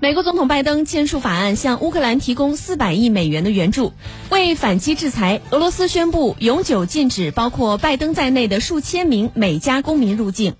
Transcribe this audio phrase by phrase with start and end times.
[0.00, 3.92] 美国总统拜登签署法案，向乌克兰提供四百亿美元的援助。
[4.30, 10.54] 为反击制裁，俄罗斯宣布永久禁止包括拜登在内的数千名美加公民入境。